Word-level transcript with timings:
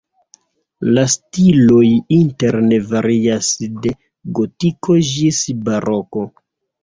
La 0.97 1.01
stiloj 1.15 1.89
interne 2.15 2.79
varias 2.93 3.51
de 3.83 3.93
gotiko 4.41 4.95
ĝis 5.11 5.43
baroko. 5.69 6.27